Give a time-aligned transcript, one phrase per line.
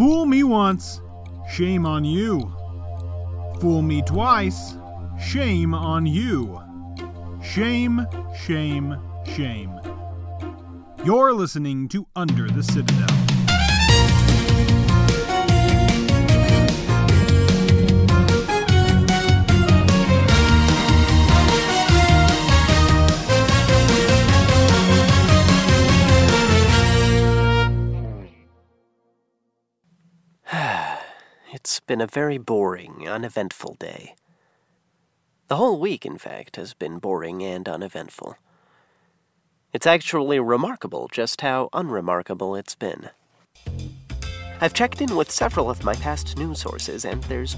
[0.00, 1.02] Fool me once,
[1.52, 2.50] shame on you.
[3.60, 4.74] Fool me twice,
[5.20, 6.58] shame on you.
[7.42, 9.78] Shame, shame, shame.
[11.04, 13.19] You're listening to Under the Citadel.
[31.90, 34.14] Been a very boring, uneventful day.
[35.48, 38.36] The whole week, in fact, has been boring and uneventful.
[39.72, 43.10] It's actually remarkable just how unremarkable it's been.
[44.60, 47.56] I've checked in with several of my past news sources, and there's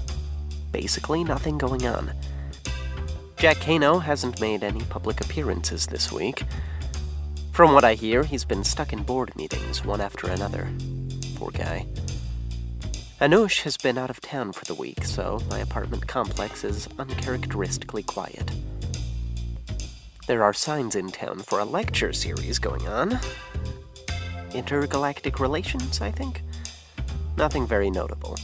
[0.71, 2.11] basically nothing going on.
[3.37, 6.41] Jack Kano hasn't made any public appearances this week.
[7.51, 10.67] From what I hear, he's been stuck in board meetings, one after another.
[11.35, 11.85] Poor guy.
[13.23, 18.03] Anush has been out of town for the week, so my apartment complex is uncharacteristically
[18.03, 18.51] quiet.
[20.27, 23.17] There are signs in town for a lecture series going on.
[24.53, 26.41] Intergalactic relations, I think?
[27.37, 28.37] Nothing very notable.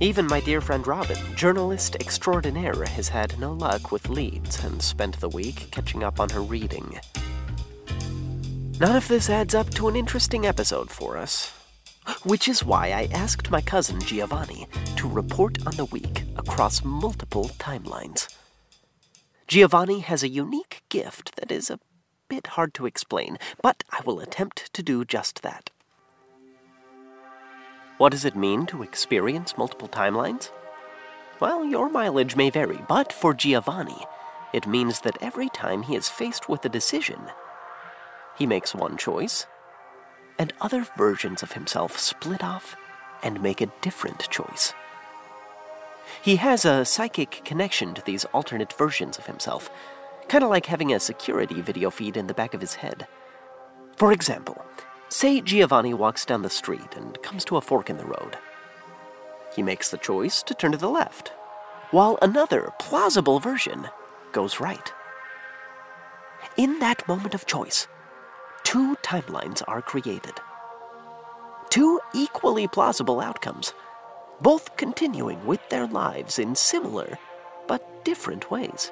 [0.00, 5.20] Even my dear friend Robin, journalist extraordinaire, has had no luck with leads and spent
[5.20, 6.98] the week catching up on her reading.
[8.80, 11.52] None of this adds up to an interesting episode for us,
[12.24, 17.50] which is why I asked my cousin Giovanni to report on the week across multiple
[17.58, 18.34] timelines.
[19.46, 21.80] Giovanni has a unique gift that is a
[22.28, 25.70] bit hard to explain, but I will attempt to do just that.
[27.98, 30.50] What does it mean to experience multiple timelines?
[31.40, 34.04] Well, your mileage may vary, but for Giovanni,
[34.52, 37.20] it means that every time he is faced with a decision,
[38.36, 39.46] he makes one choice
[40.38, 42.76] and other versions of himself split off
[43.22, 44.74] and make a different choice.
[46.22, 49.70] He has a psychic connection to these alternate versions of himself,
[50.28, 53.06] kind of like having a security video feed in the back of his head.
[53.96, 54.64] For example,
[55.08, 58.36] say Giovanni walks down the street and comes to a fork in the road.
[59.54, 61.32] He makes the choice to turn to the left,
[61.90, 63.88] while another plausible version
[64.32, 64.92] goes right.
[66.56, 67.86] In that moment of choice,
[68.64, 70.34] two timelines are created.
[71.70, 73.72] Two equally plausible outcomes,
[74.40, 77.18] both continuing with their lives in similar
[77.66, 78.90] but different ways.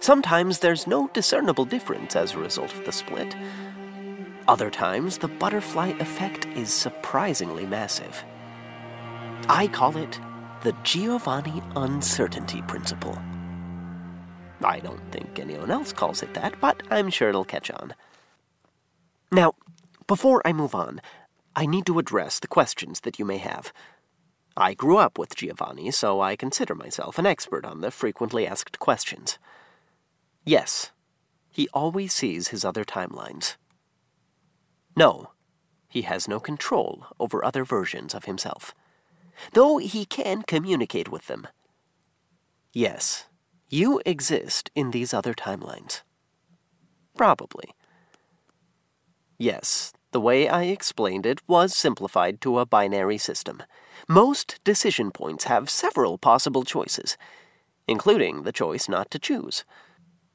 [0.00, 3.34] Sometimes there's no discernible difference as a result of the split.
[4.48, 8.24] Other times, the butterfly effect is surprisingly massive.
[9.48, 10.18] I call it
[10.62, 13.18] the Giovanni uncertainty principle.
[14.62, 17.94] I don't think anyone else calls it that, but I'm sure it'll catch on.
[19.32, 19.54] Now,
[20.06, 21.00] before I move on,
[21.54, 23.72] I need to address the questions that you may have.
[24.56, 28.78] I grew up with Giovanni, so I consider myself an expert on the frequently asked
[28.78, 29.38] questions.
[30.44, 30.90] Yes,
[31.50, 33.56] he always sees his other timelines.
[34.96, 35.30] No,
[35.88, 38.74] he has no control over other versions of himself,
[39.52, 41.46] though he can communicate with them.
[42.72, 43.26] Yes,
[43.68, 46.02] you exist in these other timelines.
[47.16, 47.74] Probably.
[49.40, 53.62] Yes, the way I explained it was simplified to a binary system.
[54.06, 57.16] Most decision points have several possible choices,
[57.88, 59.64] including the choice not to choose.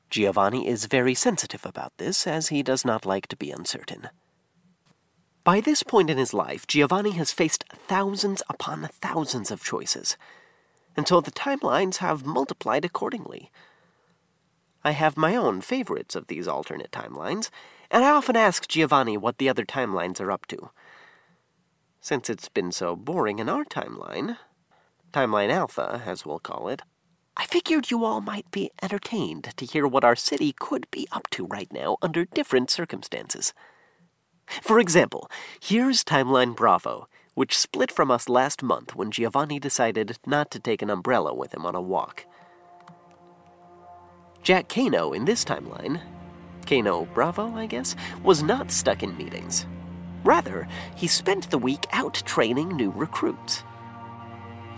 [0.09, 4.09] Giovanni is very sensitive about this, as he does not like to be uncertain.
[5.43, 10.17] By this point in his life, Giovanni has faced thousands upon thousands of choices,
[10.97, 13.51] until the timelines have multiplied accordingly.
[14.83, 17.51] I have my own favorites of these alternate timelines,
[17.91, 20.69] and I often ask Giovanni what the other timelines are up to.
[22.01, 24.37] Since it's been so boring in our timeline,
[25.11, 26.81] Timeline Alpha, as we'll call it,
[27.37, 31.29] I figured you all might be entertained to hear what our city could be up
[31.31, 33.53] to right now under different circumstances.
[34.61, 35.29] For example,
[35.61, 40.81] here's Timeline Bravo, which split from us last month when Giovanni decided not to take
[40.81, 42.25] an umbrella with him on a walk.
[44.43, 46.01] Jack Kano in this timeline
[46.65, 49.65] Kano Bravo, I guess, was not stuck in meetings.
[50.23, 53.63] Rather, he spent the week out training new recruits.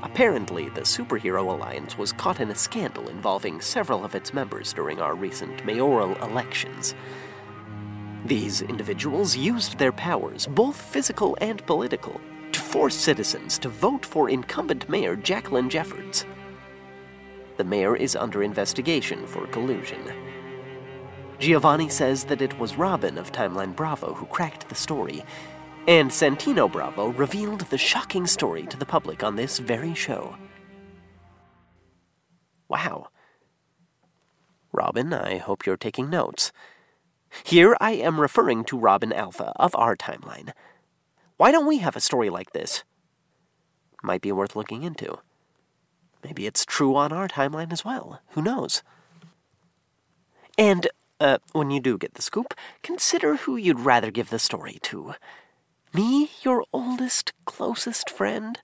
[0.03, 4.99] Apparently, the Superhero Alliance was caught in a scandal involving several of its members during
[5.01, 6.93] our recent mayoral elections.
[8.25, 12.19] These individuals used their powers, both physical and political,
[12.51, 16.25] to force citizens to vote for incumbent mayor Jacqueline Jeffords.
[17.55, 20.01] The mayor is under investigation for collusion.
[21.39, 25.23] Giovanni says that it was Robin of Timeline Bravo who cracked the story,
[25.87, 30.35] And Santino Bravo revealed the shocking story to the public on this very show.
[32.67, 33.07] Wow.
[34.73, 36.51] Robin, I hope you're taking notes.
[37.45, 40.51] Here I am referring to Robin Alpha of our timeline.
[41.37, 42.83] Why don't we have a story like this?
[44.03, 45.19] Might be worth looking into.
[46.23, 48.21] Maybe it's true on our timeline as well.
[48.31, 48.83] Who knows?
[50.57, 50.87] And,
[51.19, 52.53] uh, when you do get the scoop,
[52.83, 55.13] consider who you'd rather give the story to.
[55.93, 58.59] Me, your oldest, closest friend?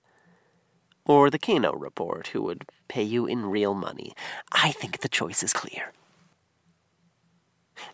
[1.06, 4.14] Or the Kano report, who would pay you in real money?
[4.52, 5.92] I think the choice is clear.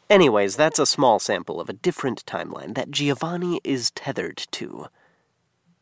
[0.08, 4.86] Anyways, that's a small sample of a different timeline that Giovanni is tethered to.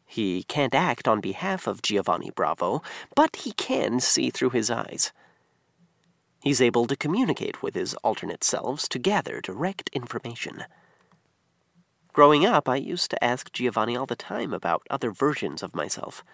[0.07, 2.83] He can't act on behalf of Giovanni Bravo,
[3.15, 5.13] but he can see through his eyes.
[6.49, 10.65] He's able to communicate with his alternate selves to gather direct information.
[12.15, 16.25] Growing up, I used to ask Giovanni all the time about other versions of myself.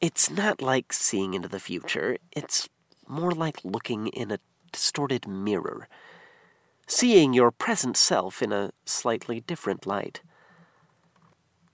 [0.00, 2.68] It's not like seeing into the future, it's
[3.06, 4.40] more like looking in a
[4.72, 5.86] distorted mirror,
[6.88, 10.22] seeing your present self in a slightly different light.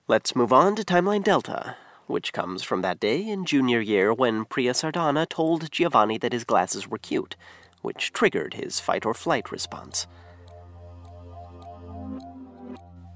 [0.09, 1.77] Let's move on to Timeline Delta,
[2.07, 6.45] which comes from that day in junior year when Priya Sardana told Giovanni that his
[6.45, 7.37] glasses were cute,
[7.83, 10.07] which triggered his fight or flight response.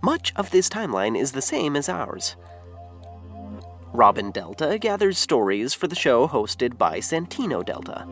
[0.02, 2.36] Much of this timeline is the same as ours.
[3.92, 8.06] Robin Delta gathers stories for the show hosted by Santino Delta.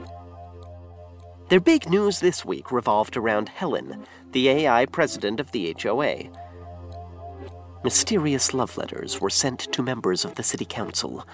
[1.49, 6.25] Their big news this week revolved around Helen, the AI president of the HOA.
[7.87, 11.25] Mysterious love letters were sent to members of the city council.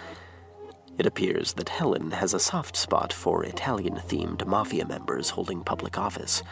[0.99, 5.97] It appears that Helen has a soft spot for Italian themed mafia members holding public
[5.97, 6.43] office.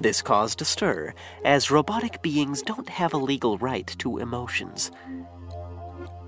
[0.00, 1.12] This caused a stir,
[1.44, 4.90] as robotic beings don't have a legal right to emotions.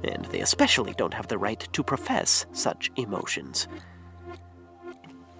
[0.05, 3.67] And they especially don't have the right to profess such emotions.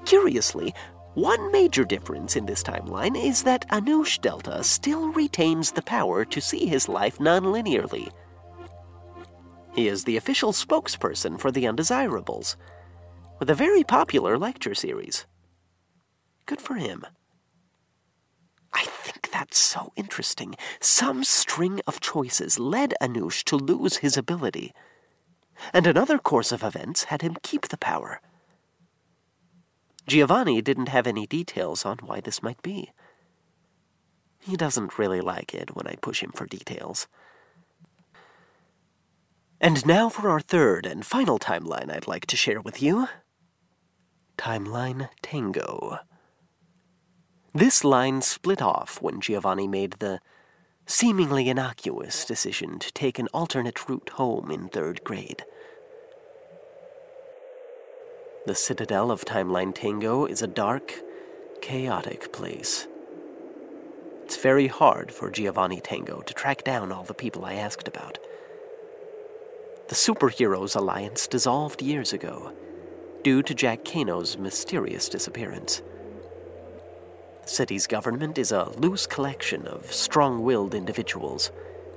[0.07, 0.73] Curiously,
[1.19, 6.41] one major difference in this timeline is that Anush Delta still retains the power to
[6.41, 8.09] see his life non-linearly.
[9.75, 12.57] He is the official spokesperson for the Undesirables,
[13.41, 15.27] with a very popular lecture series.
[16.47, 17.05] Good for him.
[18.73, 20.55] I think that's so interesting.
[20.79, 24.73] Some string of choices led Anush to lose his ability,
[25.73, 28.21] and another course of events had him keep the power.
[30.09, 32.91] Giovanni didn't have any details on why this might be.
[34.41, 37.07] He doesn't really like it when I push him for details.
[39.61, 43.09] And now for our third and final timeline I'd like to share with you
[44.39, 45.99] Timeline Tango.
[47.53, 50.21] This line split off when Giovanni made the
[50.87, 55.45] seemingly innocuous decision to take an alternate route home in third grade.
[58.47, 60.95] The citadel of Timeline Tango is a dark,
[61.61, 62.87] chaotic place.
[64.25, 68.19] It's very hard for Giovanni Tango to track down all the people I asked about.
[69.89, 72.53] The Superheroes Alliance dissolved years ago
[73.23, 75.83] due to Jack Kano's mysterious disappearance
[77.43, 81.51] The city's government is a loose collection of strong willed individuals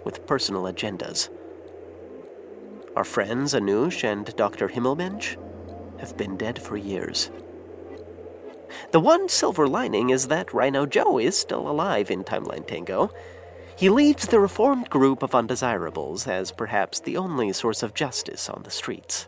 [0.03, 1.29] with personal agendas.
[2.95, 4.67] Our friends Anush and Dr.
[4.67, 5.37] Himmelmensch
[6.01, 7.31] have been dead for years.
[8.91, 13.11] The one silver lining is that Rhino Joe is still alive in Timeline Tango.
[13.77, 18.63] He leads the reformed group of undesirables as perhaps the only source of justice on
[18.63, 19.27] the streets.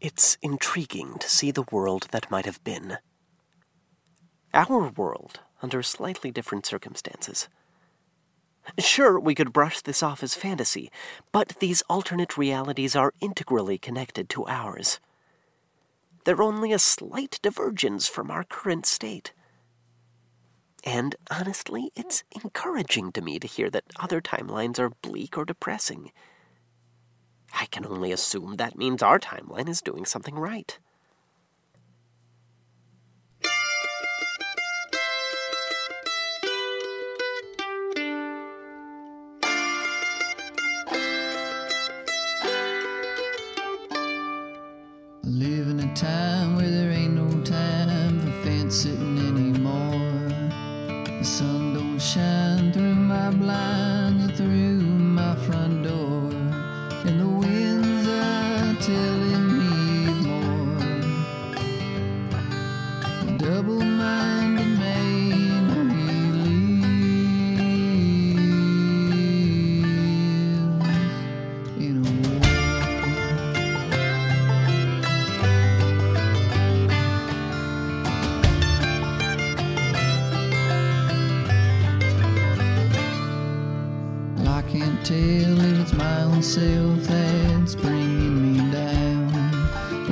[0.00, 2.98] It's intriguing to see the world that might have been
[4.52, 7.48] our world under slightly different circumstances.
[8.78, 10.90] Sure, we could brush this off as fantasy,
[11.32, 15.00] but these alternate realities are integrally connected to ours.
[16.24, 19.32] They're only a slight divergence from our current state.
[20.84, 26.12] And honestly, it's encouraging to me to hear that other timelines are bleak or depressing.
[27.52, 30.78] I can only assume that means our timeline is doing something right.
[45.94, 50.28] time where there ain't no time for fencing anymore.
[51.18, 56.30] The sun don't shine through my blinds or through my front door,
[57.06, 60.78] and the winds are telling me more.
[63.38, 65.90] Double-minded man,
[71.78, 72.19] he lives in a
[86.50, 89.30] self that's bringing me down,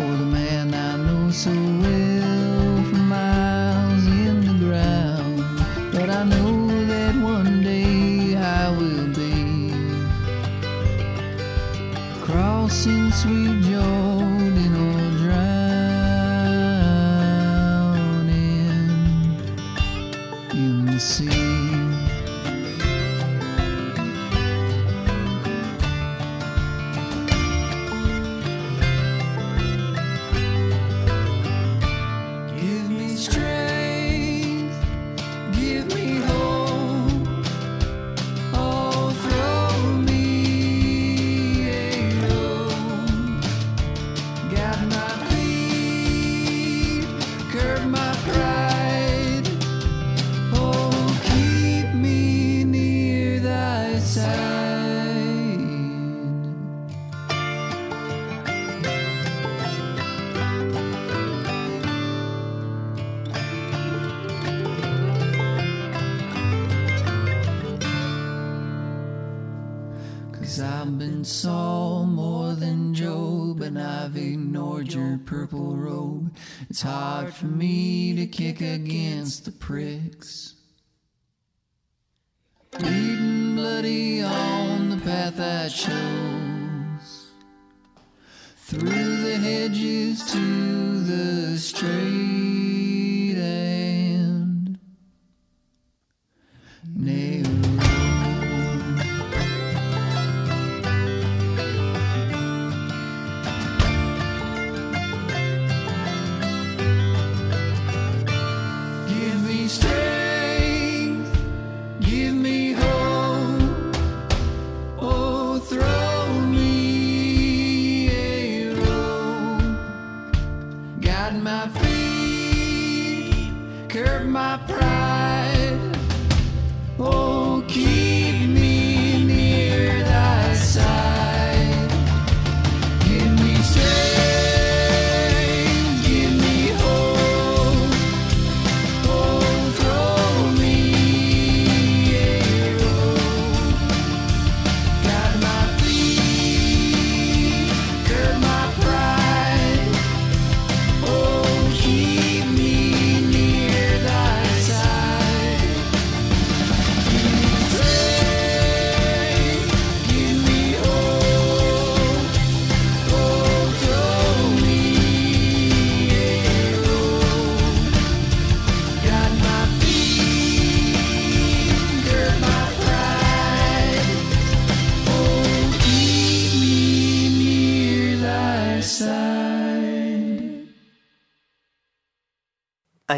[0.01, 5.43] or the man I know so well from miles in the ground.
[5.91, 9.73] But I know that one day I will be
[12.23, 14.75] crossing sweet Jordan
[74.09, 76.35] I've ignored your purple robe.
[76.71, 80.55] It's hard for me to kick against the pricks.
[82.71, 87.33] Bleeding bloody on the path I chose.
[88.57, 92.58] Through the hedges to the straight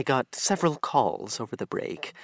[0.00, 2.14] I got several calls over the break.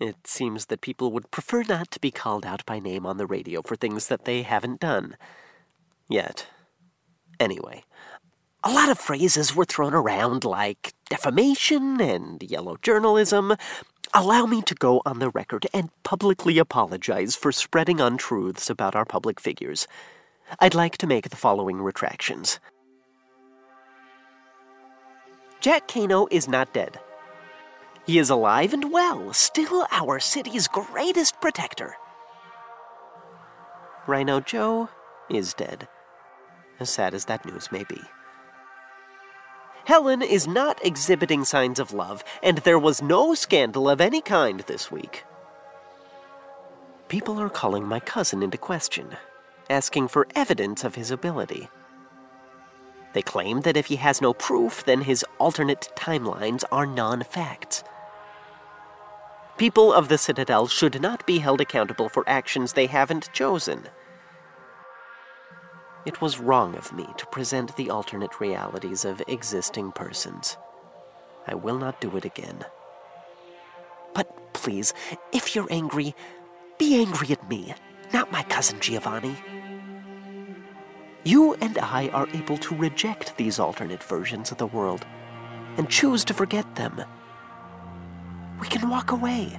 [0.00, 3.26] It seems that people would prefer not to be called out by name on the
[3.26, 5.16] radio for things that they haven't done.
[6.08, 6.48] Yet.
[7.38, 7.84] Anyway,
[8.64, 13.54] a lot of phrases were thrown around like defamation and yellow journalism.
[14.12, 19.04] Allow me to go on the record and publicly apologize for spreading untruths about our
[19.04, 19.86] public figures.
[20.58, 22.58] I'd like to make the following retractions.
[25.64, 27.00] Jack Kano is not dead.
[28.04, 31.96] He is alive and well, still our city's greatest protector.
[34.06, 34.90] Rhino Joe
[35.30, 35.88] is dead,
[36.78, 37.98] as sad as that news may be.
[39.86, 44.60] Helen is not exhibiting signs of love, and there was no scandal of any kind
[44.66, 45.24] this week.
[47.08, 49.16] People are calling my cousin into question,
[49.70, 51.70] asking for evidence of his ability.
[53.14, 57.84] They claim that if he has no proof, then his alternate timelines are non facts.
[59.56, 63.88] People of the Citadel should not be held accountable for actions they haven't chosen.
[66.04, 70.56] It was wrong of me to present the alternate realities of existing persons.
[71.46, 72.64] I will not do it again.
[74.12, 74.92] But please,
[75.32, 76.16] if you're angry,
[76.78, 77.74] be angry at me,
[78.12, 79.36] not my cousin Giovanni.
[81.24, 85.06] You and I are able to reject these alternate versions of the world
[85.78, 87.02] and choose to forget them.
[88.60, 89.58] We can walk away.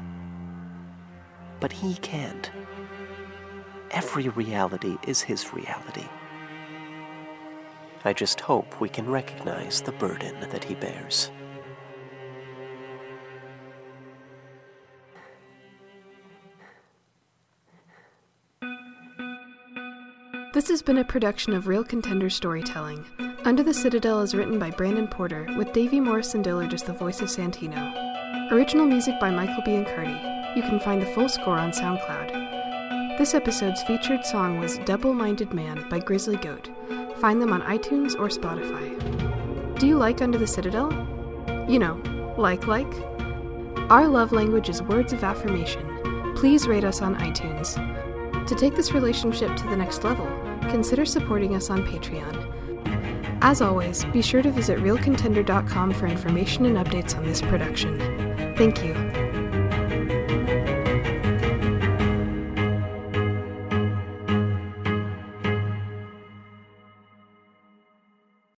[1.59, 2.51] But he can't.
[3.89, 6.07] Every reality is his reality.
[8.03, 11.31] I just hope we can recognize the burden that he bears.
[20.65, 23.05] This has been a production of Real Contender Storytelling.
[23.43, 27.21] Under the Citadel is written by Brandon Porter, with Davey Morrison Dillard as the voice
[27.21, 28.51] of Santino.
[28.51, 29.75] Original music by Michael B.
[29.75, 30.55] and Biancardi.
[30.55, 33.19] You can find the full score on SoundCloud.
[33.19, 36.71] This episode's featured song was Double Minded Man by Grizzly Goat.
[37.17, 39.77] Find them on iTunes or Spotify.
[39.77, 40.89] Do you like Under the Citadel?
[41.69, 42.91] You know, like, like?
[43.91, 46.33] Our love language is words of affirmation.
[46.35, 47.77] Please rate us on iTunes.
[48.47, 50.27] To take this relationship to the next level,
[50.69, 52.53] consider supporting us on Patreon.
[53.41, 57.99] As always, be sure to visit realcontender.com for information and updates on this production.
[58.55, 59.04] Thank you.